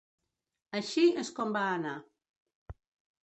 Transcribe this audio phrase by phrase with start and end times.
[0.77, 1.93] "així és com va anar".